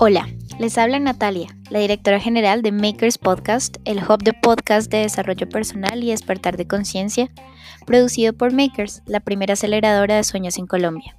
[0.00, 0.28] Hola,
[0.60, 5.48] les habla Natalia, la directora general de Makers Podcast, el hub de podcast de desarrollo
[5.48, 7.28] personal y despertar de conciencia,
[7.84, 11.16] producido por Makers, la primera aceleradora de sueños en Colombia.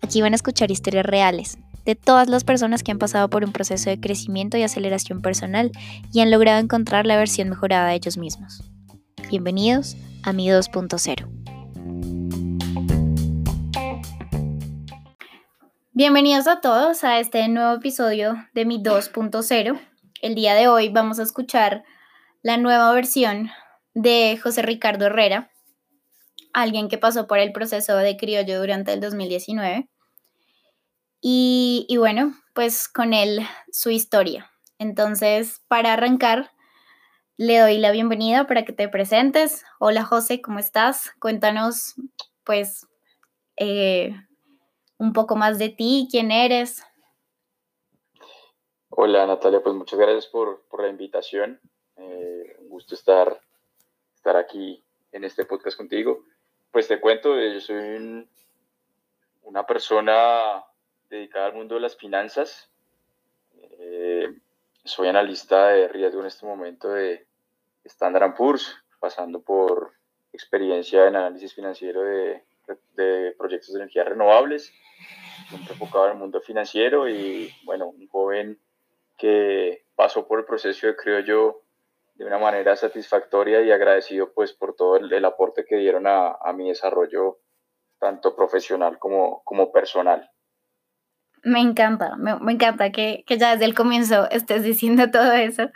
[0.00, 3.52] Aquí van a escuchar historias reales de todas las personas que han pasado por un
[3.52, 5.70] proceso de crecimiento y aceleración personal
[6.12, 8.62] y han logrado encontrar la versión mejorada de ellos mismos.
[9.30, 11.37] Bienvenidos a Mi 2.0.
[15.98, 19.80] Bienvenidos a todos a este nuevo episodio de Mi 2.0.
[20.22, 21.82] El día de hoy vamos a escuchar
[22.40, 23.50] la nueva versión
[23.94, 25.50] de José Ricardo Herrera,
[26.52, 29.88] alguien que pasó por el proceso de criollo durante el 2019.
[31.20, 33.40] Y, y bueno, pues con él
[33.72, 34.52] su historia.
[34.78, 36.52] Entonces, para arrancar,
[37.36, 39.64] le doy la bienvenida para que te presentes.
[39.80, 41.10] Hola José, ¿cómo estás?
[41.18, 41.96] Cuéntanos,
[42.44, 42.86] pues,
[43.56, 44.14] eh,
[44.98, 46.84] un poco más de ti, quién eres.
[48.90, 51.60] Hola Natalia, pues muchas gracias por, la invitación.
[51.96, 53.40] Eh, un gusto estar,
[54.14, 54.82] estar aquí
[55.12, 56.24] en este podcast contigo.
[56.72, 58.28] Pues te cuento, eh, yo soy
[59.42, 60.64] una persona
[61.08, 62.68] dedicada al mundo de las finanzas.
[63.78, 64.36] Eh,
[64.84, 67.26] soy analista de riesgo en este momento de
[67.84, 69.92] Standard Poor's, pasando por
[70.32, 72.47] experiencia en análisis financiero de
[72.94, 74.72] de proyectos de energías renovables,
[75.48, 78.58] siempre enfocado en el mundo financiero y bueno, un joven
[79.16, 81.62] que pasó por el proceso creo yo
[82.14, 86.52] de una manera satisfactoria y agradecido pues por todo el, aporte que dieron a, a,
[86.52, 87.38] mi desarrollo
[88.00, 90.30] tanto profesional como, como personal.
[91.44, 95.70] Me encanta, me, me encanta que, que, ya desde el comienzo estés diciendo todo eso.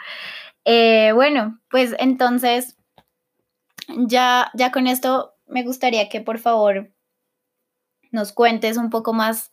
[0.64, 2.76] Eh, bueno, pues entonces
[3.88, 6.90] ya, ya con esto me gustaría que por favor
[8.10, 9.52] nos cuentes un poco más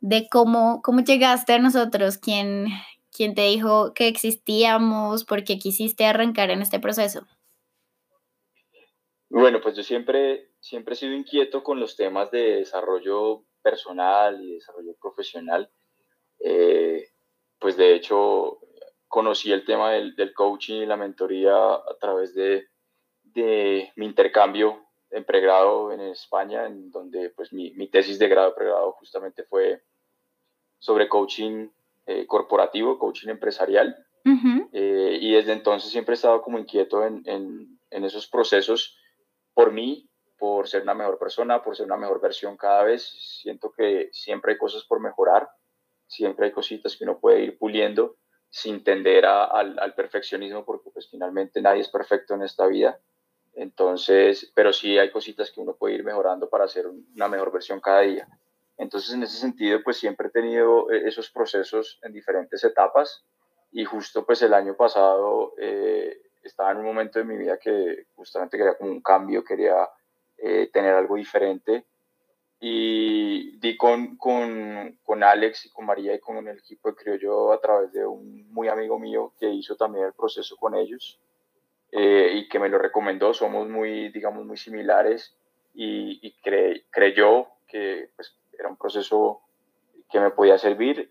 [0.00, 2.68] de cómo, cómo llegaste a nosotros, quién,
[3.12, 7.26] quién te dijo que existíamos, por qué quisiste arrancar en este proceso.
[9.28, 14.54] Bueno, pues yo siempre, siempre he sido inquieto con los temas de desarrollo personal y
[14.54, 15.70] desarrollo profesional.
[16.38, 17.08] Eh,
[17.58, 18.60] pues de hecho
[19.08, 22.68] conocí el tema del, del, coaching y la mentoría a través de,
[23.24, 28.54] de mi intercambio en pregrado en España, en donde pues mi, mi tesis de grado
[28.54, 29.82] pregrado justamente fue
[30.78, 31.68] sobre coaching
[32.06, 33.96] eh, corporativo, coaching empresarial.
[34.72, 38.98] Eh, y desde entonces siempre he estado como inquieto en, en, en, esos procesos
[39.54, 43.08] por mí, por ser una mejor persona, por ser una mejor versión cada vez.
[43.42, 45.48] Siento que siempre hay cosas por mejorar,
[46.06, 48.16] siempre hay cositas que uno puede ir puliendo
[48.50, 53.00] sin tender a, al, al perfeccionismo, porque pues finalmente nadie es perfecto en esta vida.
[53.58, 57.80] Entonces, pero sí hay cositas que uno puede ir mejorando para hacer una mejor versión
[57.80, 58.28] cada día.
[58.76, 63.24] Entonces, en ese sentido, pues siempre he tenido eh, esos procesos en diferentes etapas.
[63.72, 68.06] Y justo pues el año pasado eh, estaba en un momento de mi vida que
[68.14, 69.88] justamente quería como un cambio, quería
[70.36, 71.84] eh, tener algo diferente.
[72.60, 77.52] Y di con, con, con, Alex y con María y con el equipo de Criollo
[77.52, 81.18] a través de un muy amigo mío que hizo también el proceso con ellos
[81.92, 83.34] eh, y que me lo recomendó.
[83.34, 85.36] Somos muy, digamos, muy similares
[85.74, 86.34] y, y
[86.90, 89.40] creyó que pues, era un proceso
[90.10, 91.10] que me podía servir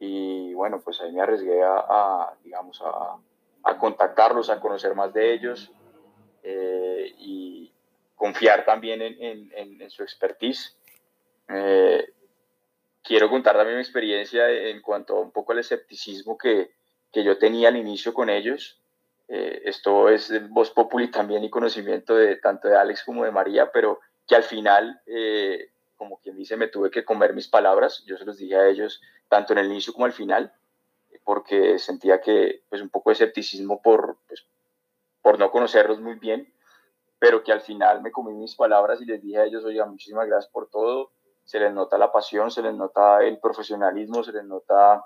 [0.00, 3.16] y bueno, pues ahí me arriesgué a, digamos, a,
[3.64, 5.72] a, contactarlos, a conocer más de ellos
[6.42, 7.72] eh, y
[8.14, 10.76] confiar también en, en, en su expertise.
[11.48, 12.12] Eh,
[13.02, 16.70] quiero contar también mi experiencia en cuanto a un poco el escepticismo que,
[17.12, 18.80] que yo tenía al inicio con ellos.
[19.28, 23.70] Eh, esto es voz populi también y conocimiento de tanto de Alex como de María,
[23.70, 28.04] pero que al final, eh, como quien dice, me tuve que comer mis palabras.
[28.06, 30.52] Yo se los dije a ellos tanto en el inicio como al final,
[31.24, 34.46] porque sentía que pues un poco de escepticismo por, pues,
[35.20, 36.50] por no conocerlos muy bien,
[37.18, 40.26] pero que al final me comí mis palabras y les dije a ellos, oiga, muchísimas
[40.26, 41.10] gracias por todo,
[41.44, 45.04] se les nota la pasión, se les nota el profesionalismo, se les nota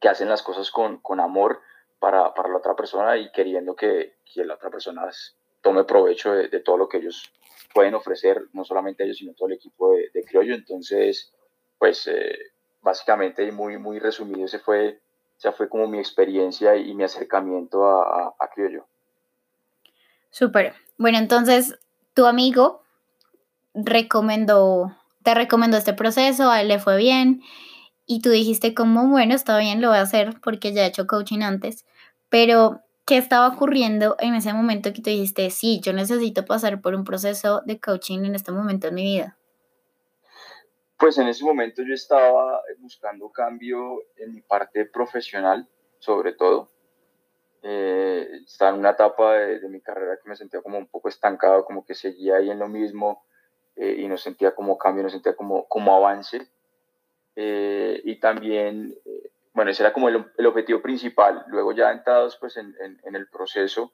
[0.00, 1.60] que hacen las cosas con, con amor
[2.00, 5.08] para, para la otra persona y queriendo que, que la otra persona
[5.60, 7.30] tome provecho de, de, todo lo que ellos
[7.72, 10.54] pueden ofrecer, no solamente ellos, sino todo el equipo de, de Criollo.
[10.54, 11.32] Entonces,
[11.78, 12.36] pues eh,
[12.80, 15.00] básicamente y muy, muy resumido, ese fue,
[15.38, 18.86] esa fue como mi experiencia y mi acercamiento a, a, a Criollo.
[20.30, 20.72] Súper.
[20.96, 21.78] Bueno, entonces
[22.14, 22.82] tu amigo
[23.74, 27.42] recomendó, te recomendó este proceso, a él le fue bien
[28.06, 31.06] y tú dijiste como, bueno, está bien, lo voy a hacer porque ya he hecho
[31.06, 31.84] coaching antes,
[32.30, 36.94] pero ¿qué estaba ocurriendo en ese momento que tú dijiste, sí, yo necesito pasar por
[36.94, 39.36] un proceso de coaching en este momento en mi vida?
[40.96, 45.66] Pues en ese momento yo estaba buscando cambio en mi parte profesional,
[45.98, 46.70] sobre todo.
[47.62, 51.64] Eh, estaba en una etapa de, mi carrera que me sentía como un poco estancado,
[51.64, 53.24] como que seguía ahí en lo mismo
[53.76, 56.48] eh, y no sentía como cambio, no sentía como, como avance.
[57.34, 58.94] Eh, y también,
[59.52, 61.44] bueno, ese era como el, objetivo principal.
[61.48, 63.92] Luego ya entrados pues en, el proceso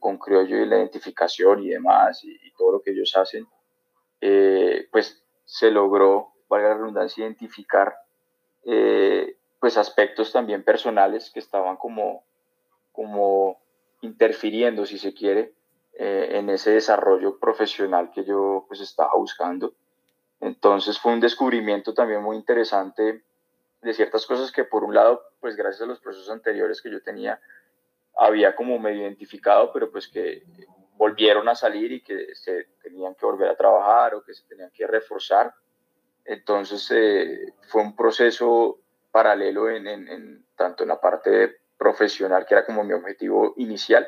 [0.00, 3.46] con Criollo y la identificación y demás y, todo lo que ellos hacen,
[4.90, 7.94] pues se logró, valga la redundancia, identificar
[9.60, 12.24] pues aspectos también personales que estaban como
[12.92, 13.58] como
[14.02, 15.54] interfiriendo, si se quiere,
[15.98, 19.74] eh, en ese desarrollo profesional que yo pues estaba buscando.
[20.40, 23.22] Entonces fue un descubrimiento también muy interesante
[23.82, 27.02] de ciertas cosas que por un lado, pues gracias a los procesos anteriores que yo
[27.02, 27.40] tenía,
[28.16, 30.44] había como medio identificado, pero pues que
[30.96, 34.70] volvieron a salir y que se tenían que volver a trabajar o que se tenían
[34.70, 35.52] que reforzar.
[36.24, 38.78] Entonces eh, fue un proceso
[39.10, 44.06] paralelo en, tanto en la parte profesional, que era como mi objetivo inicial,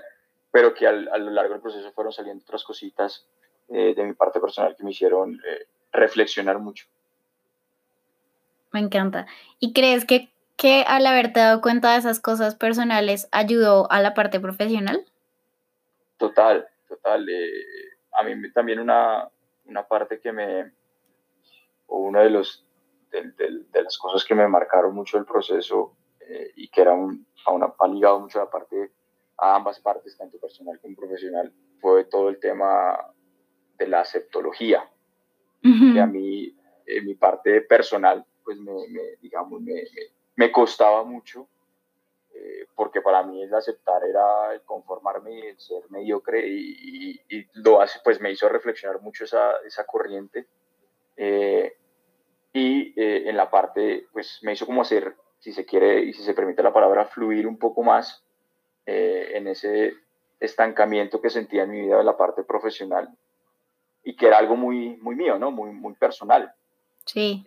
[0.53, 3.27] pero que a lo largo del proceso fueron saliendo otras cositas
[3.69, 6.87] eh, de mi parte personal que me hicieron eh, reflexionar mucho.
[8.75, 9.27] Me encanta.
[9.61, 14.15] ¿Y crees que, que al haberte dado cuenta de esas cosas personales ayudó a la
[14.15, 15.07] parte profesional?
[16.17, 17.29] Total, total.
[17.29, 17.51] Eh,
[18.19, 19.29] a mí también una,
[19.67, 20.73] una parte que me,
[21.87, 22.67] o una de, los,
[23.13, 25.97] de, de, las cosas que me marcaron mucho el proceso
[26.57, 28.91] y que era un, a una, ha ligado mucho a la parte,
[29.39, 32.99] a ambas partes, tanto personal como profesional, fue todo el tema
[33.79, 34.89] de la aceptología,
[35.63, 36.53] que a mí,
[36.87, 38.73] en mi parte personal, pues me,
[39.21, 39.85] digamos, me,
[40.37, 41.49] me, costaba mucho,
[42.35, 47.81] eh, porque para mí el aceptar era el conformarme, el ser mediocre, y, y, lo
[47.81, 50.47] hace, pues me hizo reflexionar mucho esa, esa corriente.
[51.17, 51.77] Eh,
[52.53, 56.23] y eh, en la parte, pues me hizo como hacer si se quiere y si
[56.23, 58.25] se permite la palabra, fluir un poco más
[58.87, 59.95] eh, en ese
[60.39, 63.09] estancamiento que sentía en mi vida de la parte profesional
[64.05, 65.51] y que era algo muy, muy mío, ¿no?
[65.51, 66.55] Muy, muy personal.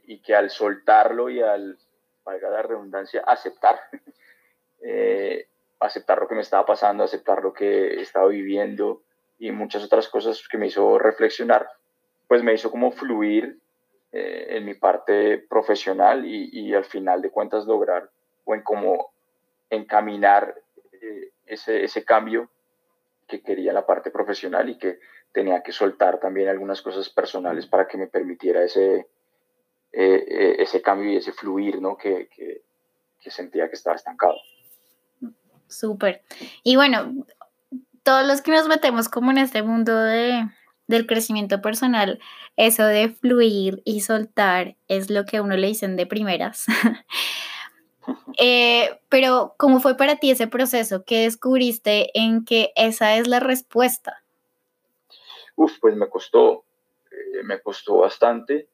[0.06, 1.78] Y que al soltarlo y al,
[2.24, 3.80] valga la redundancia, aceptar,
[4.82, 5.48] eh,
[5.80, 9.04] aceptar lo que me estaba pasando, aceptar lo que estaba viviendo
[9.40, 11.68] y muchas otras cosas que me hizo reflexionar,
[12.28, 13.60] pues me hizo como fluir
[14.12, 18.10] eh, en mi parte profesional y, al final de cuentas lograr
[18.46, 19.12] o en cómo
[19.70, 20.56] encaminar
[20.94, 22.50] eh, ese, ese cambio
[23.28, 25.00] que quería la parte profesional y que
[25.32, 29.08] tenía que soltar también algunas cosas personales para que me permitiera ese,
[29.92, 31.98] eh, ese cambio y ese fluir ¿no?
[31.98, 32.62] que, que,
[33.20, 34.36] que sentía que estaba estancado.
[35.68, 36.22] Súper.
[36.64, 37.26] Y bueno,
[38.04, 40.48] todos los que nos metemos como en este mundo de,
[40.88, 42.20] del crecimiento personal,
[42.56, 46.66] eso de fluir y soltar es lo que a uno le dicen de primeras.
[48.38, 51.04] Eh, pero, ¿cómo fue para ti ese proceso?
[51.04, 54.24] ¿Qué descubriste en que esa es la respuesta?
[55.58, 56.64] Uf, pues me costó,
[57.12, 58.70] eh, me costó bastante.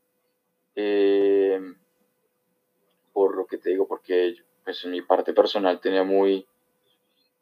[0.75, 1.59] Eh,
[3.13, 6.45] por lo que te digo, porque pues en mi parte personal tenía muy,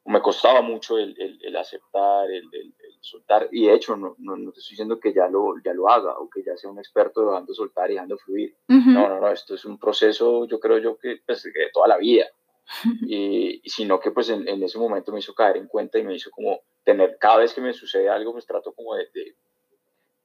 [0.06, 4.52] me costaba mucho el, el, aceptar, el, el, soltar, y de hecho no, no, no,
[4.52, 7.26] te estoy diciendo que ya lo, ya lo haga o que ya sea un experto
[7.26, 8.56] dejando soltar y dejando fluir.
[8.68, 11.98] No, no, no, esto es un proceso, yo creo yo que pues, de toda la
[11.98, 12.26] vida.
[13.08, 16.16] Y, sino que pues en, en, ese momento me hizo caer en cuenta y me
[16.16, 19.36] hizo como tener, cada vez que me sucede algo, pues trato como de, de,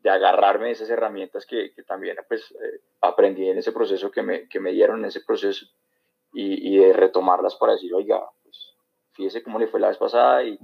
[0.07, 4.49] de agarrarme de esas herramientas que, también pues eh, aprendí en ese proceso que me,
[4.49, 5.67] que me dieron en ese proceso
[6.33, 8.23] y, y de retomarlas para decir, oiga,
[9.11, 10.57] fíjese cómo le fue la vez pasada y,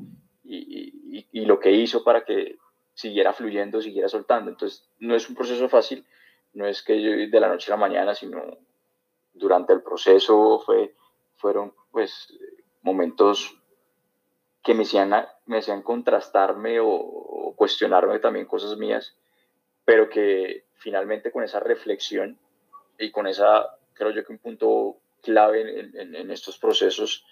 [0.44, 2.56] y, y, lo que hizo para que
[2.94, 4.48] siguiera fluyendo, siguiera soltando.
[4.48, 6.06] Entonces, no es un proceso fácil,
[6.52, 8.40] no es que yo de la noche a la mañana, sino
[9.32, 10.94] durante el proceso fue,
[11.34, 12.32] fueron pues
[12.82, 13.60] momentos
[14.62, 15.12] que me hacían,
[15.46, 19.16] me hacían contrastarme o, cuestionarme también cosas mías,
[19.84, 22.38] pero que finalmente con esa reflexión
[22.98, 27.24] y con esa, creo yo que un punto clave en, en, en estos procesos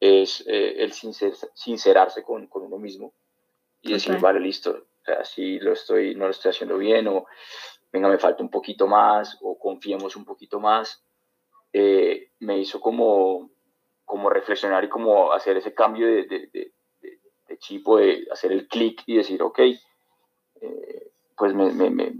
[0.00, 3.12] es eh, el sincerarse con, con, uno mismo
[3.80, 4.86] y decir, vale, listo,
[5.18, 7.26] así lo estoy, no lo estoy haciendo bien, o
[7.92, 11.04] venga, me falta un poquito más, o confiemos un poquito más,
[11.72, 13.50] eh, me hizo como,
[14.04, 16.72] como reflexionar y como hacer ese cambio de, de, de,
[17.48, 19.60] de chip de hacer el clic y decir, ok,
[20.60, 21.05] eh,
[21.36, 22.14] pues me, me, me,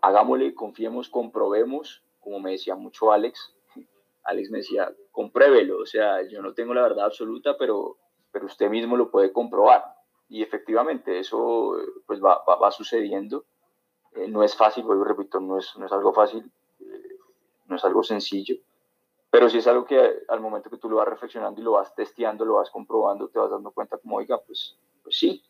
[0.00, 3.54] hagámosle, confiemos, comprobemos, como me decía mucho Alex,
[4.24, 7.96] Alex me decía, compruébelo, o sea, yo no tengo la verdad absoluta, pero,
[8.30, 9.84] pero usted mismo lo puede comprobar.
[10.28, 13.44] Y efectivamente, eso pues va, va, sucediendo.
[14.14, 16.50] Eh, no es fácil, vuelvo repito, no es, no es algo fácil,
[17.66, 18.56] no es algo sencillo,
[19.30, 21.94] pero sí es algo que al momento que tú lo vas reflexionando y lo vas
[21.94, 25.42] testeando, lo vas comprobando, te vas dando cuenta como, oiga, pues, pues sí,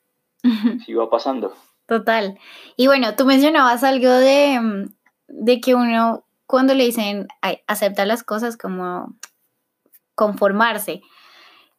[0.85, 1.53] sí va pasando.
[1.87, 2.39] Total.
[2.77, 4.89] Y bueno, tú mencionabas algo de,
[5.29, 7.29] de que uno cuando le dicen
[7.67, 9.15] acepta las cosas como
[10.15, 11.03] conformarse,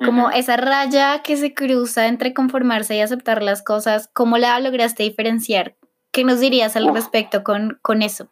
[0.04, 5.04] como esa raya que se cruza entre conformarse y aceptar las cosas, ¿cómo la lograste
[5.04, 5.78] diferenciar?
[6.12, 8.28] ¿Qué nos dirías al respecto con, con eso?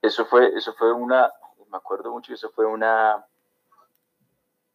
[0.00, 1.30] Eso fue, eso fue una,
[1.70, 3.26] me acuerdo mucho, eso fue una,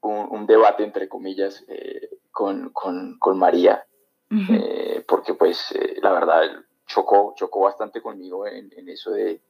[0.02, 3.86] un, debate, entre comillas, eh, con, con, con, María,
[4.30, 6.42] eh, porque pues eh, la verdad
[6.86, 9.42] chocó, chocó bastante conmigo en, en eso de,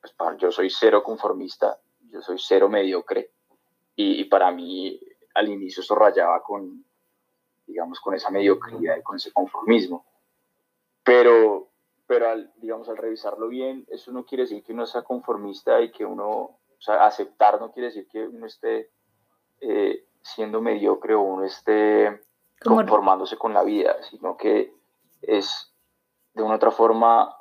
[0.00, 1.78] pues yo soy cero conformista,
[2.10, 3.30] yo soy cero mediocre,
[3.96, 5.00] y, y, para mí
[5.34, 6.84] al inicio eso rayaba con,
[7.66, 10.04] digamos, con esa mediocridad y con ese conformismo.
[11.04, 11.68] Pero,
[12.06, 15.90] pero al, digamos, al revisarlo bien, eso no quiere decir que uno sea conformista y
[15.90, 18.90] que uno o sea, aceptar no quiere decir que uno esté
[19.60, 22.20] eh, siendo mediocre o uno esté
[22.62, 24.74] conformándose con la vida, sino que
[25.22, 25.72] es
[26.34, 27.36] de una otra forma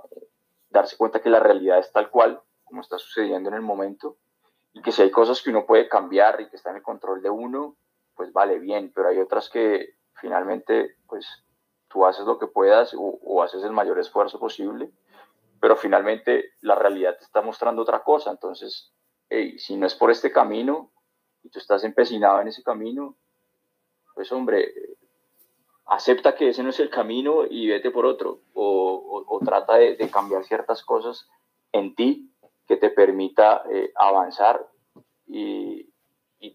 [0.70, 4.18] darse cuenta que la realidad es tal cual como está sucediendo en el momento
[4.74, 7.22] y que si hay cosas que uno puede cambiar y que están en el control
[7.22, 7.78] de uno,
[8.16, 11.28] pues vale bien, pero hay otras que finalmente pues
[11.88, 14.92] tú haces lo que puedas o, o haces el mayor esfuerzo posible,
[15.60, 18.92] pero finalmente la realidad te está mostrando otra cosa, entonces
[19.58, 20.92] si no es por este camino
[21.44, 23.16] y tú estás empecinado en ese camino,
[24.14, 24.74] pues hombre,
[25.86, 30.46] acepta que ese no es el camino y vete por otro, o, trata de, cambiar
[30.46, 31.28] ciertas cosas
[31.74, 32.32] en ti
[32.66, 34.66] que te permita eh, avanzar
[35.28, 35.90] y,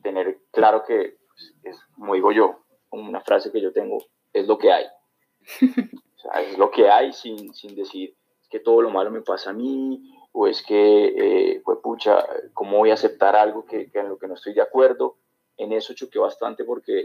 [0.03, 3.99] tener claro que, pues, es, como digo yo, una frase que yo tengo,
[4.33, 4.87] es lo que hay.
[6.19, 8.17] O sea, es lo que hay sin, sin decir
[8.51, 12.91] que todo lo malo me pasa a mí o es que, pues pucha, ¿cómo voy
[12.91, 15.17] a aceptar algo que, en lo que no estoy de acuerdo?
[15.57, 17.03] En eso choqué bastante porque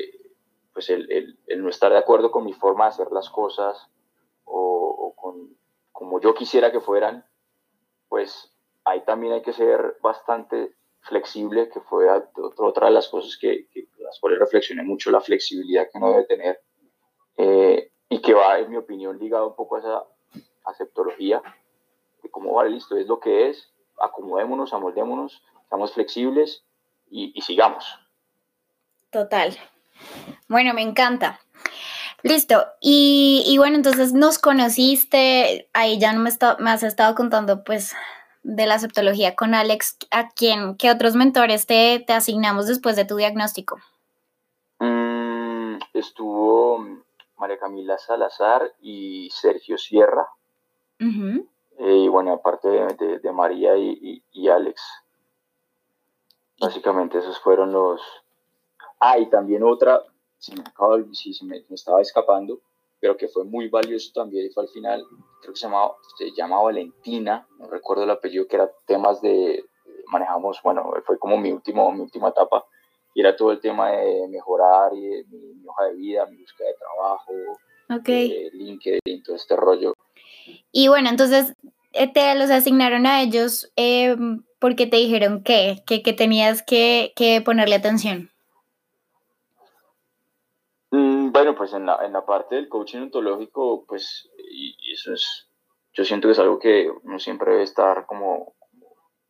[0.73, 3.89] pues el, el, no estar de acuerdo con mi forma de hacer las cosas
[4.45, 5.55] o, con
[5.91, 7.25] como yo quisiera que fueran,
[8.09, 8.51] pues
[8.83, 12.07] ahí también hay que ser bastante flexible, que fue
[12.57, 16.25] otra de las cosas que, que, las cuales reflexioné mucho, la flexibilidad que uno debe
[16.25, 16.61] tener,
[17.37, 20.03] eh, y que va, en mi opinión, ligado un poco a esa
[20.65, 21.41] aceptología,
[22.31, 26.65] como vale, listo, es lo que es, acomodémonos, amoldémonos, estamos flexibles
[27.09, 27.85] y, sigamos.
[29.11, 29.55] Total.
[30.47, 31.39] Bueno, me encanta.
[32.21, 32.65] Listo.
[32.79, 37.93] Y, bueno, entonces nos conociste, ahí ya no me, me, has estado contando pues
[38.43, 39.97] de la aceptología con Alex.
[40.11, 43.79] ¿A quién, qué otros mentores te, te asignamos después de tu diagnóstico?
[44.79, 47.03] Mm, estuvo
[47.37, 50.27] María Camila Salazar y Sergio Sierra.
[50.99, 54.81] Eh, y bueno, aparte de, María y, Alex.
[56.59, 58.01] Básicamente esos fueron los...
[59.05, 60.01] Ah, y también otra,
[60.37, 60.63] si me,
[61.67, 62.61] me, estaba escapando,
[63.01, 65.03] pero que fue muy valioso también y fue al final,
[65.41, 69.65] creo que se llamaba, se llama Valentina, no recuerdo el apellido, que era temas de,
[70.07, 72.63] manejamos, bueno, fue como mi, último, mi última etapa,
[73.13, 76.75] y era todo el tema de mejorar y mi, hoja de vida, mi búsqueda de
[76.75, 77.33] trabajo,
[77.99, 78.31] okay.
[78.31, 79.95] Eh, LinkedIn, todo este rollo.
[80.71, 81.53] Y bueno, entonces
[81.91, 84.15] eh, te los asignaron a ellos eh,
[84.59, 88.29] porque te dijeron que, que, tenías que, que, ponerle atención.
[90.93, 95.49] Mm, bueno, pues en la, en la parte del coaching ontológico, pues y, eso es,
[95.91, 98.53] yo siento que es algo que uno siempre debe estar como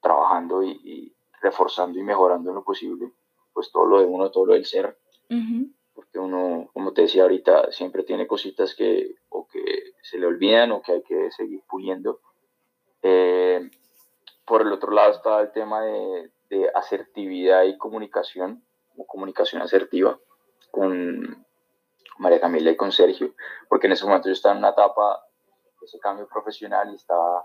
[0.02, 3.14] trabajando y, reforzando y mejorando en lo posible,
[3.54, 4.98] pues todo lo de uno, todo lo del ser,
[5.94, 10.74] porque uno, como te decía ahorita, siempre tiene cositas que o que se le olvidan
[10.74, 12.20] o que hay que seguir puliendo.
[13.02, 13.70] Eh,
[14.46, 16.32] por el otro lado estaba el tema de,
[16.76, 18.64] asertividad y comunicación,
[18.98, 20.20] o comunicación asertiva,
[20.70, 21.44] con
[22.17, 23.34] María Camila y con Sergio,
[23.67, 25.25] porque en ese momento yo estaba en una etapa
[25.79, 27.43] de ese cambio profesional y estaba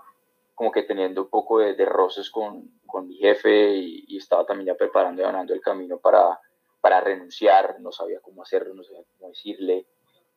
[0.54, 4.74] como que teniendo un poco de, roces con, con, mi jefe y, estaba también ya
[4.74, 6.40] preparando y ganando el camino para,
[6.80, 9.86] para renunciar, no sabía cómo hacerlo, no sabía cómo decirle.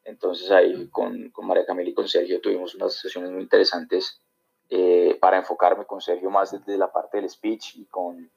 [0.04, 4.22] Entonces ahí con, con María Camila y con Sergio tuvimos unas sesiones muy interesantes
[4.70, 8.32] eh, para enfocarme con Sergio más desde la parte del speech y con,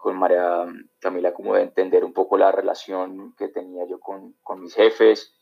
[0.00, 0.66] con María
[0.98, 5.34] Camila como de entender un poco la relación que tenía yo con, con mis jefes.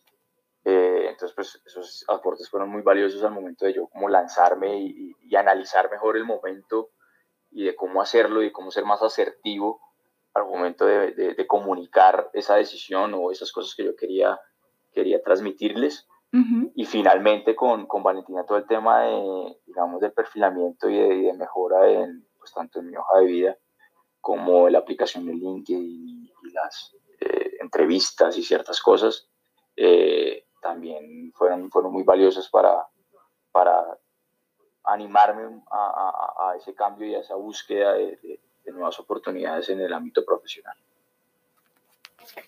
[0.65, 5.15] Eh, entonces, pues esos aportes fueron muy valiosos al momento de yo como lanzarme y,
[5.21, 6.91] y, analizar mejor el momento
[7.50, 9.81] y de cómo hacerlo y cómo ser más asertivo
[10.35, 14.38] al momento de, de, de comunicar esa decisión o esas cosas que yo quería,
[14.93, 16.07] quería transmitirles.
[16.75, 21.88] Y finalmente con, con, Valentina todo el tema de, digamos, del perfilamiento y de, mejora
[21.88, 23.59] en, pues, tanto en mi hoja de vida
[24.21, 29.29] como la aplicación de LinkedIn y las eh, entrevistas y ciertas cosas,
[29.77, 32.87] eh, también fueron, fueron muy valiosas para,
[33.53, 33.99] para
[34.85, 40.77] animarme a, ese cambio y a esa búsqueda de, nuevas oportunidades en el ámbito profesional.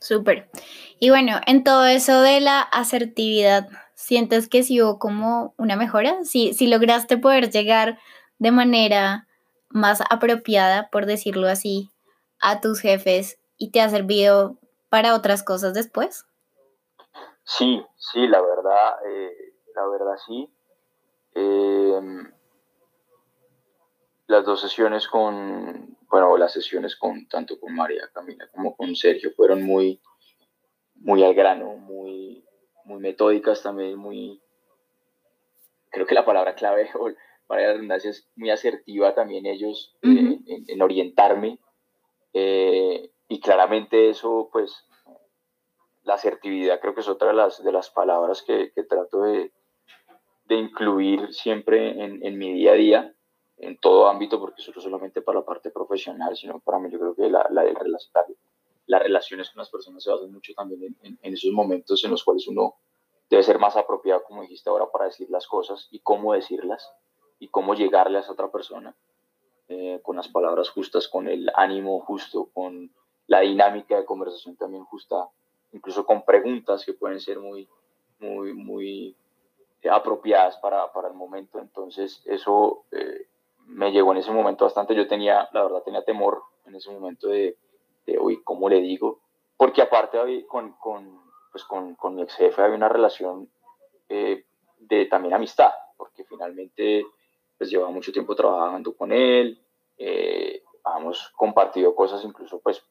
[0.01, 0.51] Súper.
[0.99, 6.23] Y bueno, en todo eso de la asertividad, ¿sientes que sí hubo como una mejora?
[6.25, 7.99] Si, si lograste poder llegar
[8.39, 9.29] de manera
[9.71, 11.91] más apropiada, por decirlo así,
[12.41, 14.59] a tus jefes y te ha servido
[14.89, 16.27] para otras cosas después?
[17.45, 20.49] Sí, sí, la verdad, eh, la verdad sí.
[21.35, 22.33] Em,
[24.27, 29.33] las dos sesiones con, bueno, las sesiones con tanto con María Camila como con Sergio
[29.37, 30.01] fueron muy,
[30.95, 32.45] muy al grano, muy,
[32.85, 34.43] muy metódicas también, muy,
[35.91, 36.91] creo que la palabra clave,
[37.51, 40.39] para la redundancia, es muy asertiva también ellos eh,
[40.69, 41.59] en, orientarme.
[42.33, 44.87] Eh, y claramente eso, pues,
[46.05, 49.53] la asertividad creo que es otra de las, de las palabras que, que trato de,
[50.45, 53.15] de, incluir siempre en, en, mi día a día,
[53.57, 57.01] en todo ámbito, porque eso no solamente para la parte profesional, sino para mí yo
[57.01, 61.35] creo que la, la, las relaciones con las personas se basan mucho también en, en,
[61.35, 62.77] esos momentos en los cuales uno
[63.29, 66.93] debe ser más apropiado, como dijiste ahora, para decir las cosas y cómo decirlas
[67.41, 68.95] y cómo llegarle a esa otra persona
[69.69, 72.93] eh, con las palabras justas, con el ánimo justo, con
[73.27, 75.29] la dinámica de conversación también justa
[75.73, 77.69] incluso con preguntas que pueden ser muy,
[78.19, 79.17] muy, muy
[79.91, 81.59] apropiadas para, para el momento.
[81.59, 83.29] Entonces, eso eh,
[83.67, 84.95] me llegó en ese momento bastante.
[84.95, 87.57] Yo tenía, la verdad, tenía temor en ese momento de,
[88.07, 89.21] de uy, ¿cómo le digo?
[89.57, 91.21] Porque aparte con, con,
[91.53, 93.49] pues con, con mi ex jefe había una relación
[94.09, 94.45] eh,
[94.79, 97.05] de también amistad, porque finalmente
[97.61, 99.61] pues llevaba mucho tiempo trabajando con él,
[99.99, 100.63] eh,
[100.97, 102.83] hemos compartido cosas incluso pues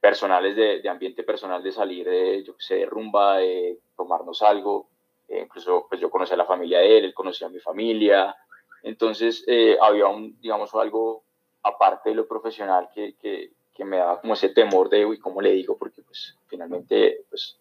[0.00, 4.42] personales de, de, ambiente personal, de salir de, yo qué sé, de rumba, de tomarnos
[4.42, 4.88] algo.
[5.28, 8.34] Eh, incluso pues yo conocí a la familia de él, él conocía a mi familia.
[8.82, 11.22] Entonces eh, había un, digamos, algo
[11.62, 15.42] aparte de lo profesional que, que, que, me daba como ese temor de, uy, ¿cómo
[15.42, 15.76] le digo?
[15.76, 17.58] Porque pues finalmente, pues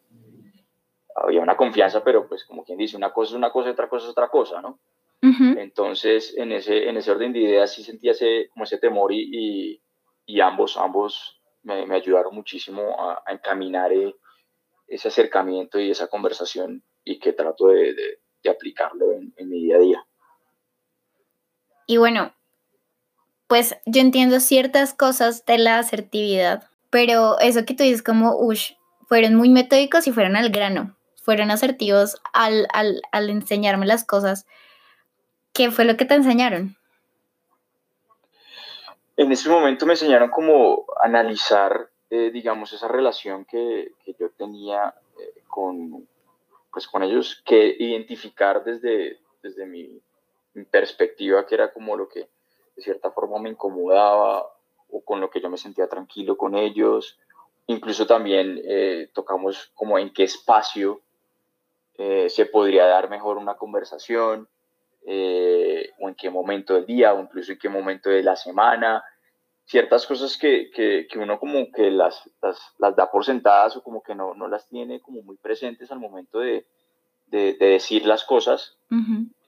[1.15, 4.05] había una confianza, pero pues como quien dice, una cosa es una cosa otra cosa
[4.05, 4.79] es otra cosa, ¿no?
[5.21, 9.29] Entonces, en ese, en ese orden de ideas sí sentía ese, como ese temor y,
[9.31, 9.83] y,
[10.25, 14.15] y ambos, ambos me, me ayudaron muchísimo a, encaminar eh,
[14.87, 17.93] ese acercamiento y esa conversación y que trato de,
[18.43, 20.07] de, aplicarlo en, en, mi día a día.
[21.85, 22.33] Y bueno,
[23.47, 28.73] pues yo entiendo ciertas cosas de la asertividad, pero eso que tú dices como, ush,
[29.07, 34.45] fueron muy metódicos y fueron al grano, fueron asertivos al, al, al enseñarme las cosas.
[35.59, 36.77] ¿Qué fue lo que te enseñaron?
[39.17, 44.95] en ese momento me enseñaron cómo analizar, eh, digamos, esa relación que, que yo tenía
[45.19, 46.07] eh, con,
[46.71, 50.01] pues, con ellos, que identificar desde, desde mi,
[50.71, 52.29] perspectiva, que era como lo que
[52.77, 54.45] de cierta forma me incomodaba
[54.89, 57.19] o con lo que yo me sentía tranquilo con ellos.
[57.67, 61.01] Incluso también eh, tocamos como en qué espacio
[61.97, 64.47] se podría dar mejor una conversación,
[65.11, 69.03] eh, o en qué momento del día, o incluso en qué momento de la semana,
[69.65, 73.81] ciertas cosas que, que, que uno como que las, las, las, da por sentadas o
[73.81, 76.67] como que no, no, las tiene como muy presentes al momento de,
[77.25, 78.77] de, decir las cosas.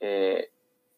[0.00, 0.50] Eh,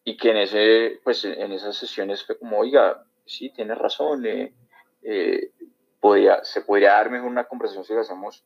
[0.03, 5.51] y que en, ese, pues, en esas sesiones fue como, oiga, sí, tienes razón, eh,
[5.99, 8.43] podría, se podría dar mejor una conversación si lo hacemos,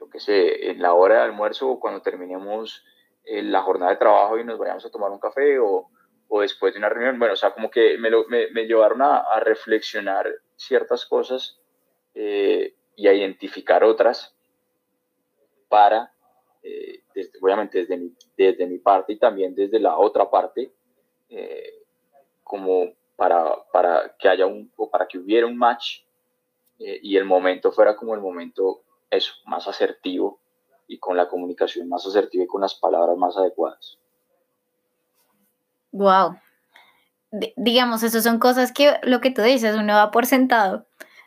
[0.00, 2.84] yo qué sé, en la hora de almuerzo o cuando terminemos
[3.28, 5.90] la jornada de trabajo y nos vayamos a tomar un café o,
[6.28, 7.18] o después de una reunión.
[7.18, 11.58] Bueno, o sea, como que me, me, me llevaron a, a, reflexionar ciertas cosas
[12.14, 14.34] eh, y a identificar otras
[15.68, 16.12] para,
[16.62, 17.02] eh,
[17.40, 20.72] obviamente desde mi, desde mi parte y también desde la otra parte,
[21.28, 21.82] eh,
[22.42, 26.02] como para, para que haya un, o para que hubiera un match
[26.80, 30.38] y el momento fuera como el momento, eso, más asertivo
[30.88, 33.98] y con la comunicación más asertiva y con las palabras más adecuadas.
[35.92, 36.38] Wow.
[37.56, 40.86] digamos, eso son cosas que lo que tú dices, uno va por sentado.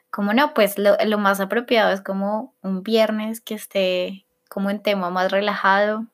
[0.10, 4.82] Como no, pues lo, lo, más apropiado es como un viernes que esté como en
[4.82, 6.08] tema más relajado.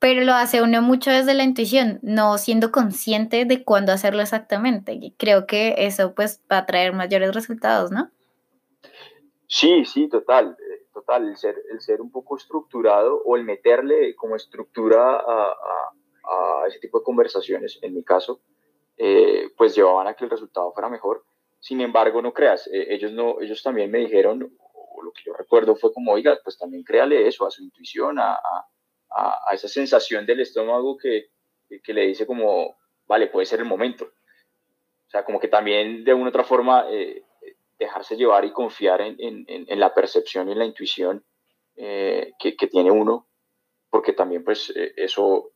[0.00, 4.94] Pero lo hace uno mucho desde la intuición, no siendo consciente de cuándo hacerlo exactamente.
[4.94, 8.10] Y creo que eso pues va a traer mayores resultados, ¿no?
[9.46, 10.56] Sí, sí, total
[11.00, 16.66] total, el ser, el ser un poco estructurado o el meterle como estructura a, a,
[16.68, 18.40] ese tipo de conversaciones, en mi caso,
[18.96, 21.24] eh, pues llevaban a que el resultado fuera mejor.
[21.58, 25.32] Sin embargo, no creas, eh, ellos, no, ellos también me dijeron, o lo que yo
[25.32, 29.68] recuerdo fue como, oiga, pues también créale eso, a su intuición, a, a, a esa
[29.68, 31.30] sensación del estómago que,
[31.82, 34.04] que, le dice como, vale, puede ser el momento.
[34.04, 37.24] O sea, como que también de una u otra forma eh,
[37.80, 41.24] dejarse llevar y confiar en, en, la percepción y en la intuición
[41.76, 43.26] eh, que, que, tiene uno,
[43.88, 45.52] porque también pues eso,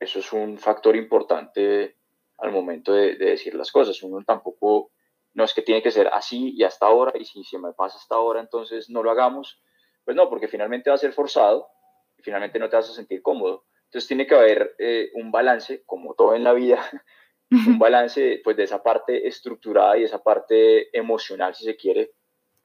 [0.00, 1.96] eso es un factor importante
[2.38, 4.02] al momento de, decir las cosas.
[4.02, 4.90] Uno tampoco,
[5.34, 7.98] no es que tiene que ser así y hasta ahora, y si se me pasa
[7.98, 9.62] hasta ahora, entonces no lo hagamos.
[10.04, 11.68] Pues no, porque finalmente va a ser forzado
[12.16, 13.64] y finalmente no te vas a sentir cómodo.
[13.84, 16.80] Entonces tiene que haber eh, un balance, como todo en la vida,
[17.50, 22.12] un balance pues de esa parte estructurada y esa parte emocional, si se quiere,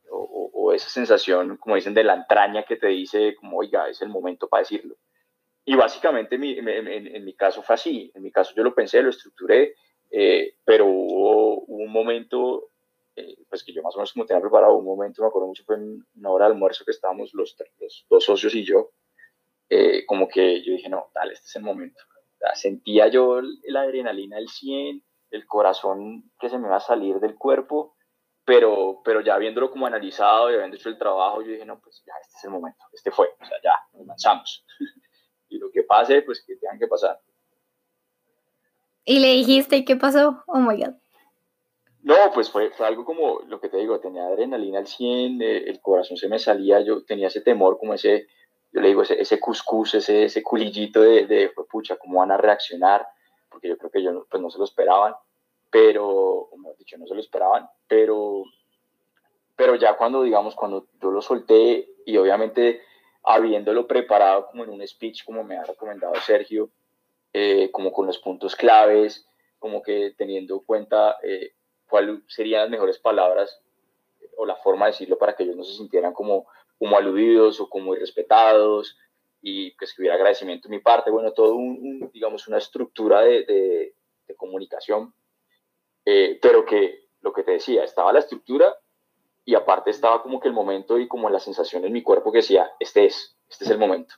[0.09, 4.01] o, o, esa sensación, como dicen, de la entraña que te dice, como, oiga, es
[4.01, 4.95] el momento para decirlo.
[5.63, 8.11] Y básicamente en, mi caso fue así.
[8.15, 9.75] En mi caso yo lo pensé, lo estructuré,
[10.09, 12.69] eh, pero hubo, un momento,
[13.15, 15.63] eh, pues que yo más o menos como tenía preparado, un momento, me acuerdo mucho,
[15.63, 18.91] fue en una hora de almuerzo que estábamos los, los dos socios y yo,
[19.69, 22.01] eh, como que yo dije, no, dale, este es el momento.
[22.53, 27.35] Sentía yo la adrenalina del 100, el corazón que se me iba a salir del
[27.35, 27.95] cuerpo,
[28.45, 32.03] pero, pero ya viéndolo como analizado y habiendo hecho el trabajo, yo dije, no, pues
[32.05, 34.65] ya, este es el momento, este fue, o sea, ya, nos lanzamos.
[35.49, 37.19] y lo que pase, pues que tengan que pasar.
[39.05, 40.43] ¿Y le dijiste qué pasó?
[40.47, 40.95] Oh my God.
[42.03, 45.57] No, pues fue, fue algo como lo que te digo, tenía adrenalina al 100, eh,
[45.67, 48.27] el corazón se me salía, yo tenía ese temor, como ese,
[48.71, 53.05] yo le digo, ese, ese cuscús, ese, culillito de, de, pucha, cómo van a reaccionar,
[53.49, 55.13] porque yo creo que ellos pues no se lo esperaban,
[55.69, 58.43] pero, he dicho, no se lo esperaban, pero,
[59.55, 62.81] pero ya cuando, digamos, cuando yo lo solté y obviamente
[63.23, 66.69] habiéndolo preparado como en un speech, como me ha recomendado Sergio,
[67.33, 69.27] eh, como con los puntos claves,
[69.59, 71.53] como que teniendo en cuenta eh,
[71.87, 73.61] cuáles serían las mejores palabras
[74.37, 76.47] o la forma de decirlo para que ellos no se sintieran como,
[76.81, 78.97] como aludidos o como irrespetados
[79.39, 83.93] y pues que hubiera agradecimiento de mi parte, bueno, todo un, digamos, una estructura de,
[84.27, 85.13] de, comunicación,
[86.05, 88.75] eh, pero que lo que te decía, estaba la estructura
[89.45, 92.39] y aparte estaba como que el momento y como la sensación en mi cuerpo que
[92.39, 94.15] decía, este es, este es el momento.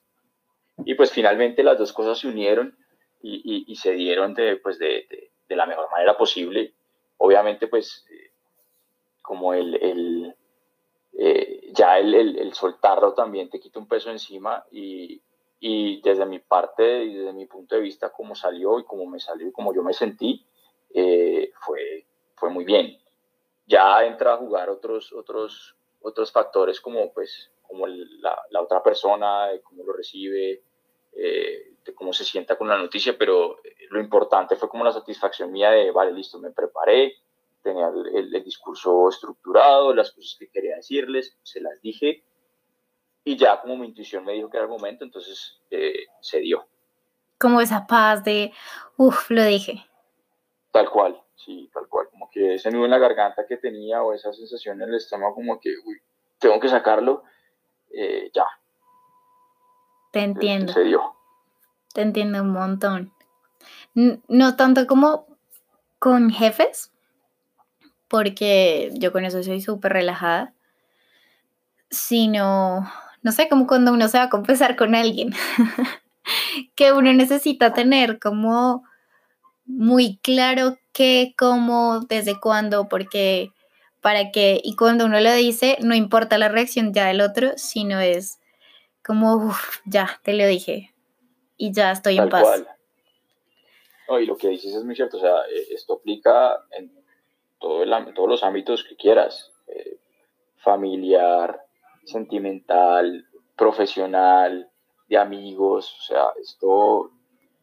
[0.86, 2.78] Y pues finalmente las dos cosas se unieron
[3.22, 6.74] y, y, se dieron de, pues de, de, la mejor manera posible.
[7.18, 8.32] Obviamente pues eh,
[9.22, 10.36] como el, el
[11.18, 15.22] eh, ya el, el, el, soltarlo también te quita un peso encima y,
[15.60, 19.20] y desde mi parte y desde mi punto de vista como salió y como me
[19.20, 20.46] salió y como yo me sentí,
[20.94, 22.06] eh, fue,
[22.36, 22.98] fue muy bien.
[23.66, 29.50] Ya entra a jugar otros, otros, otros factores como, pues, como la, la otra persona,
[29.64, 30.62] cómo lo recibe,
[31.14, 33.58] eh, cómo se sienta con la noticia, pero
[33.90, 37.14] lo importante fue como la satisfacción mía de, vale, listo, me preparé,
[37.64, 42.24] tenía el, el, discurso estructurado, las cosas que quería decirles, se las dije,
[43.24, 46.68] y ya como mi intuición me dijo que era el momento, entonces eh, se dio.
[47.40, 48.52] Como esa paz de,
[48.98, 49.86] uff, lo dije.
[50.72, 54.14] Tal cual, sí, tal cual, como que ese nudo en la garganta que tenía o
[54.14, 56.02] esa sensación en el estómago como que, uy,
[56.40, 57.24] tengo que sacarlo,
[57.92, 58.46] eh, ya.
[60.12, 60.74] Te entiendo.
[60.74, 61.16] Se dio.
[61.94, 63.14] Te entiendo un montón.
[63.94, 65.28] No tanto como
[66.00, 66.93] con jefes,
[68.14, 70.54] porque yo con eso soy súper relajada,
[71.90, 72.88] sino,
[73.24, 75.34] no sé, como cuando uno se va a confesar con alguien,
[76.76, 78.84] que uno necesita tener como
[79.66, 83.52] muy claro qué, cómo, desde cuándo, porque,
[84.00, 88.00] para qué, y cuando uno lo dice, no importa la reacción ya del otro, sino
[88.00, 88.40] es
[89.04, 90.94] como, uff, ya, te lo dije,
[91.58, 92.64] y ya estoy en paz.
[94.22, 97.03] y lo que dices es muy cierto, o sea, e, esto aplica en,
[97.64, 99.98] todo el, todos los ámbitos que quieras, eh,
[100.58, 101.66] familiar,
[102.04, 104.70] sentimental, profesional,
[105.08, 107.12] de amigos, o sea, esto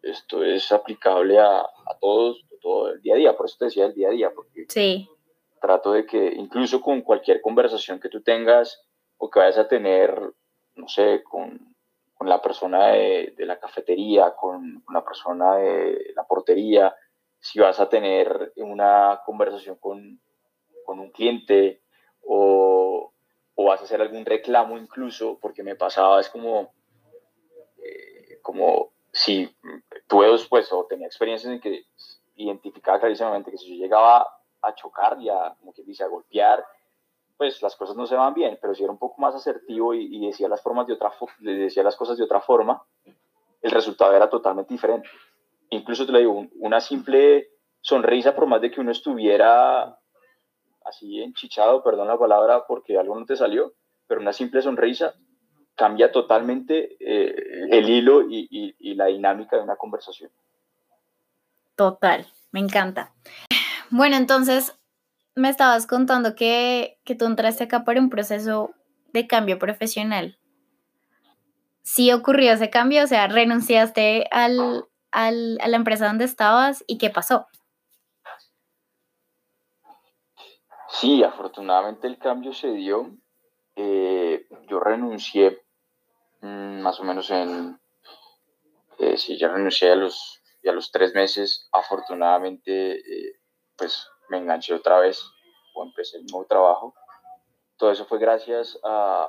[0.02, 3.84] esto es aplicable a, a todos, todo el día a día, por eso te decía
[3.84, 5.06] el día a día, porque sí.
[5.60, 8.82] trato de que incluso con cualquier conversación que tú tengas
[9.18, 10.18] o que vayas a tener,
[10.76, 11.74] no sé, con,
[12.14, 16.94] con la persona de, de, la cafetería, con, con la persona de la portería,
[17.40, 20.20] si vas a tener una conversación con,
[20.84, 21.82] con un cliente
[22.22, 23.12] o,
[23.54, 26.72] o, vas a hacer algún reclamo incluso, porque me pasaba, es como,
[27.78, 29.54] eh, como si
[30.06, 31.86] tuve después o tenía experiencias en que
[32.36, 34.26] identificaba clarísimamente que si yo llegaba
[34.62, 36.64] a chocar y a, como quien dice, a golpear,
[37.36, 40.26] pues las cosas no se van bien, pero si era un poco más asertivo y,
[40.26, 42.82] decía, las formas de otra, decía las cosas de otra forma,
[43.62, 45.08] el resultado era totalmente diferente.
[45.70, 47.48] Incluso te le digo, una simple
[47.80, 49.96] sonrisa, por más de que uno estuviera
[50.84, 53.74] así enchichado, perdón la palabra, porque algo no te salió,
[54.06, 55.14] pero una simple sonrisa
[55.76, 57.34] cambia totalmente eh,
[57.70, 60.30] el hilo y, la dinámica de una conversación.
[61.74, 63.14] Total, me encanta.
[63.88, 64.78] Bueno, entonces
[65.34, 68.74] me estabas contando que, que tú entraste acá por un proceso
[69.12, 70.38] de cambio profesional.
[71.82, 73.04] ¿Sí ocurrió ese cambio?
[73.04, 77.46] O sea, renunciaste al, a la empresa donde estabas y qué pasó?
[80.88, 83.16] Sí, afortunadamente el cambio se dio.
[83.76, 85.62] Eh, yo renuncié
[86.40, 87.80] mm, más o menos en,
[88.98, 91.68] eh, sí, ya renuncié a los, a los tres meses.
[91.72, 93.40] Afortunadamente, eh,
[93.76, 95.24] pues me enganché otra vez
[95.74, 96.94] o empecé el nuevo trabajo.
[97.76, 99.28] Todo eso fue gracias a,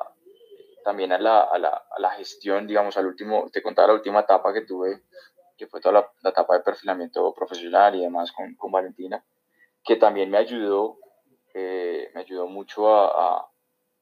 [0.84, 4.22] también a la, a, la, a la, gestión, digamos, al último, te contaba la última
[4.22, 5.04] etapa que tuve,
[5.62, 9.24] que fue toda la, etapa de perfilamiento profesional y demás con, con Valentina,
[9.84, 10.98] que también me ayudó
[11.54, 13.48] eh, me ayudó mucho a,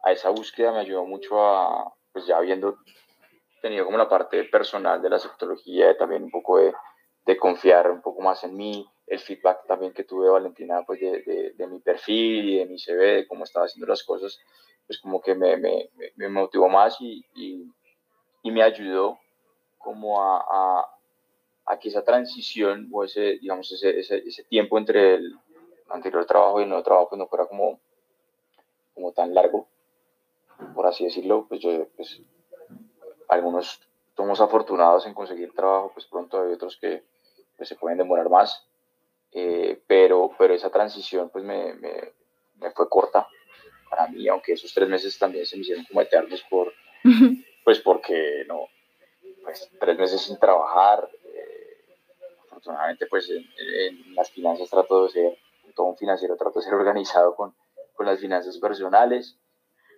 [0.04, 2.78] a, esa búsqueda, me ayudó mucho a, pues ya habiendo
[3.62, 6.74] tenido como la parte personal de la sexología, también un poco de,
[7.26, 11.02] de, confiar un poco más en mí, el feedback también que tuve de Valentina, pues
[11.02, 14.40] de, de, mi perfil y de mi CV, de cómo estaba haciendo las cosas,
[14.88, 17.66] pues como que me, me, me motivó más y, y,
[18.44, 19.20] y, me ayudó
[19.78, 20.99] como a, a,
[21.70, 25.40] a, que esa transición o ese, digamos, ese, ese, ese tiempo entre el,
[25.90, 27.80] anterior trabajo y el nuevo trabajo pues no fuera como,
[28.94, 29.68] como tan largo,
[30.74, 32.22] por así decirlo, pues yo, pues,
[33.28, 33.82] algunos
[34.16, 37.04] somos afortunados en conseguir trabajo, pues pronto hay otros que
[37.56, 38.68] pues, se pueden demorar más,
[39.32, 42.14] eh, pero, pero esa transición pues me, me,
[42.56, 43.28] me, fue corta
[43.90, 46.74] para mí, aunque esos tres meses también se me hicieron como eternos por,
[47.64, 48.68] pues porque no,
[49.44, 51.10] pues tres meses sin trabajar,
[52.60, 55.38] afortunadamente pues en, en, las finanzas trato de ser
[55.76, 57.54] todo un financiero trata de ser organizado con,
[57.94, 59.38] con las finanzas personales,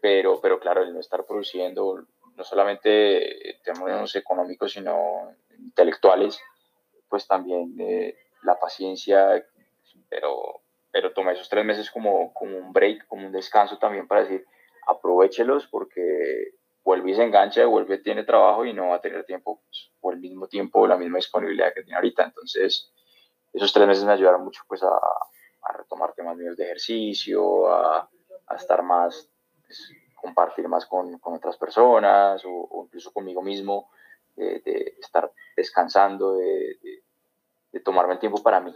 [0.01, 6.39] pero, pero claro, el no estar produciendo no solamente en términos económicos, sino intelectuales,
[7.09, 9.45] pues también eh, la paciencia,
[10.09, 14.21] pero, pero tomé esos tres meses como, como un break, como un descanso también para
[14.21, 14.45] decir,
[14.87, 19.61] aprovechelos porque vuelve y se engancha, vuelve, tiene trabajo y no va a tener tiempo,
[19.65, 22.23] pues, o el mismo tiempo, la misma disponibilidad que tiene ahorita.
[22.23, 22.91] Entonces,
[23.53, 28.09] esos tres meses me ayudaron mucho pues a, a retomar temas míos de ejercicio, a,
[28.47, 29.29] a estar más,
[29.65, 33.89] pues, compartir más con, con, otras personas o, incluso conmigo mismo,
[34.35, 36.77] de, estar descansando, de,
[37.71, 38.75] de, tomarme el tiempo para mí.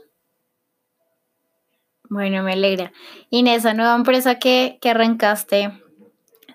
[2.10, 2.92] Bueno, me alegra.
[3.32, 5.72] Esa nueva empresa que, que arrancaste,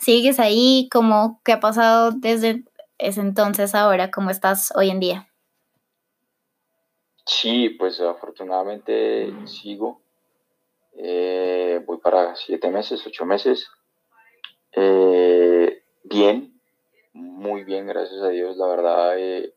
[0.01, 0.89] ¿sigues ahí?
[0.91, 2.65] ¿Cómo, ¿Qué ha pasado desde
[2.99, 4.11] ese entonces ahora?
[4.11, 5.29] ¿Cómo estás hoy en día?
[7.27, 10.01] Sí, pues afortunadamente sigo.
[10.95, 13.71] Eh, voy para siete meses, ocho meses.
[14.73, 16.61] Eh, bien,
[17.13, 19.15] muy bien, gracias a Dios, la verdad.
[19.19, 19.53] Eh,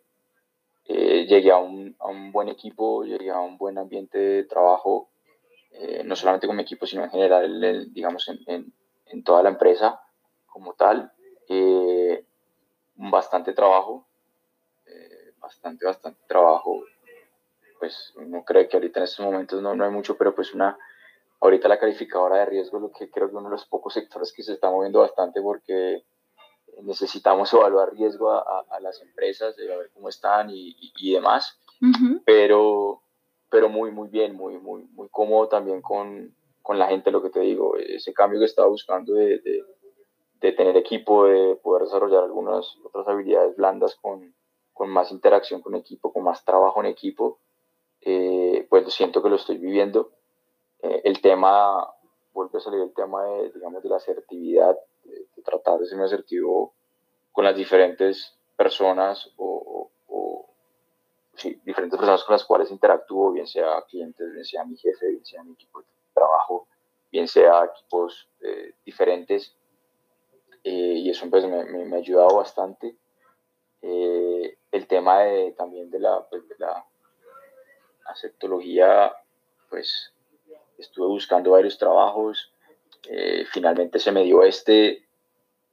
[0.86, 5.10] llegué a un, a un, buen equipo, llegué a un buen ambiente de trabajo,
[6.06, 8.74] no solamente con mi equipo, sino en general, digamos, en, en,
[9.08, 10.03] en, toda la empresa
[10.54, 11.12] como tal.
[12.96, 14.08] bastante trabajo,
[15.42, 16.84] bastante, bastante trabajo.
[17.80, 20.78] Pues uno cree que ahorita en estos momentos no, no hay mucho, pero pues una
[21.42, 24.44] ahorita la calificadora de riesgo, lo que creo que uno de los pocos sectores que
[24.44, 26.06] se está moviendo bastante porque
[26.84, 31.60] necesitamos evaluar riesgo a, a, las empresas, a ver cómo están y, y, demás,
[32.26, 33.02] pero,
[33.50, 37.30] pero muy, muy bien, muy, muy, muy cómodo también con, con, la gente, lo que
[37.30, 39.66] te digo, ese cambio que estaba buscando de, de,
[40.44, 44.36] de, tener equipo, de poder desarrollar algunas otras habilidades blandas con,
[44.74, 47.40] con más interacción con equipo, con más trabajo en equipo,
[48.02, 50.12] eh, pues siento que lo estoy viviendo
[50.82, 51.90] eh, el tema,
[52.34, 56.06] vuelve a salir el tema de, digamos, de la asertividad, de, tratar de ser muy
[56.06, 56.74] asertivo
[57.32, 59.90] con las diferentes personas o,
[61.66, 65.44] diferentes personas con las cuales interactúo, bien sea clientes, bien sea mi jefe, bien sea
[65.44, 66.68] mi equipo de trabajo,
[67.12, 69.56] bien sea equipos eh, diferentes.
[70.64, 72.96] Eh, y eso pues, me, ha ayudado bastante.
[73.82, 76.86] el tema de, también de la, pues, de la
[78.06, 79.14] aceptología,
[79.70, 80.14] pues
[80.78, 82.52] estuve buscando varios trabajos,
[83.10, 85.04] eh, finalmente se me dio este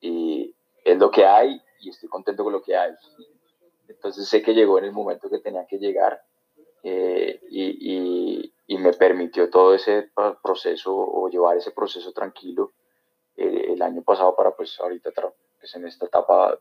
[0.00, 2.92] y es lo que hay y estoy contento con lo que hay.
[3.88, 6.22] Entonces sé que llegó en el momento que tenía que llegar
[6.82, 10.08] eh, y, y, me permitió todo ese
[10.42, 12.72] proceso o llevar ese proceso tranquilo
[13.40, 15.10] eh, el año pasado para pues ahorita
[15.58, 16.58] pues, en esta etapa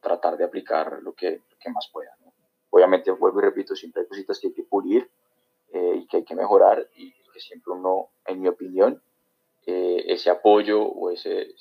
[0.00, 2.16] tratar de aplicar lo que, lo que más pueda.
[2.70, 5.08] Obviamente vuelvo y repito, siempre hay cositas que hay que pulir,
[5.74, 9.02] eh, y que hay que mejorar y que siempre uno, en mi opinión,
[9.64, 11.54] eh, ese apoyo o ese,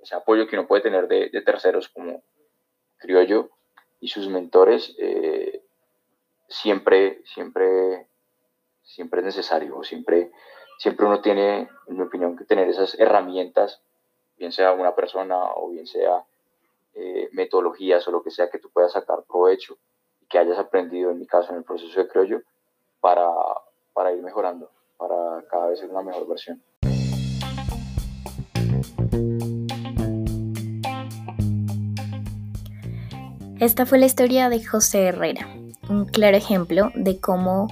[0.00, 2.22] ese apoyo que uno puede tener de, terceros como
[2.96, 3.50] criollo
[4.00, 5.62] y sus mentores, eh,
[6.48, 8.06] siempre, siempre,
[8.82, 10.32] siempre es necesario, siempre,
[10.78, 13.82] siempre uno tiene, en mi opinión, que tener esas herramientas,
[14.40, 16.24] bien sea una persona o bien sea
[16.94, 19.76] eh, metodologías o lo que sea que tú puedas sacar provecho
[20.22, 22.40] y que hayas aprendido, en mi caso, en el proceso de criollo,
[23.00, 23.28] para,
[23.92, 26.62] para ir mejorando, para cada vez ser una mejor versión.
[33.60, 35.48] Esta fue la historia de José Herrera,
[35.90, 37.68] un claro ejemplo de cómo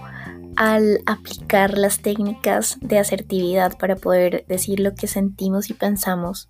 [0.59, 6.49] al aplicar las técnicas de asertividad para poder decir lo que sentimos y pensamos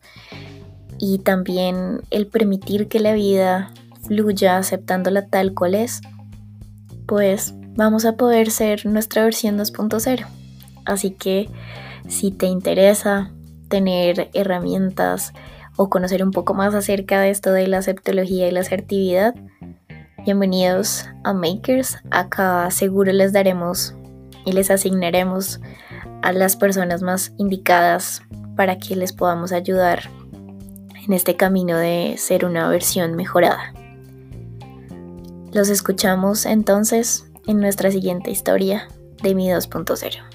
[0.99, 3.71] y también el permitir que la vida
[4.07, 6.01] fluya aceptándola tal cual es,
[7.07, 10.27] pues vamos a poder ser nuestra versión 2.0.
[10.87, 11.51] Así que
[12.09, 13.31] si te interesa
[13.69, 15.35] tener herramientas
[15.77, 19.35] o conocer un poco más acerca de esto de la aceptología y la asertividad,
[20.25, 21.99] bienvenidos a Makers.
[22.11, 23.95] Acá seguro les daremos
[24.49, 25.61] y les asignaremos
[26.23, 28.23] a las personas más indicadas
[28.57, 30.09] para que les podamos ayudar
[31.07, 33.75] en este camino de ser una versión mejorada.
[35.53, 38.89] Los escuchamos entonces en nuestra siguiente historia
[39.23, 40.28] de mi 2.0.